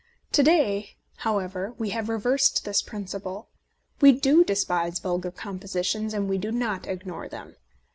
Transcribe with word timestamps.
To 0.31 0.41
day, 0.41 0.95
however, 1.17 1.75
we 1.77 1.91
have 1.91 2.09
reversed 2.09 2.65
this 2.65 2.81
principle. 2.81 3.49
We 4.01 4.11
do 4.11 4.43
despise 4.43 4.97
vulgar 4.97 5.29
composi 5.31 5.85
tions, 5.85 6.15
and 6.15 6.27
we 6.27 6.39
do 6.39 6.51
not 6.51 6.87
ignore 6.87 7.29
them. 7.29 7.55